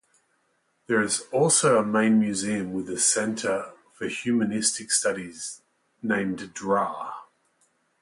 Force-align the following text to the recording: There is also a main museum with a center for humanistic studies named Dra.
There 0.87 0.99
is 1.03 1.27
also 1.31 1.77
a 1.77 1.85
main 1.85 2.19
museum 2.19 2.73
with 2.73 2.89
a 2.89 2.97
center 2.97 3.71
for 3.93 4.07
humanistic 4.07 4.89
studies 4.91 5.61
named 6.01 6.55
Dra. 6.55 7.13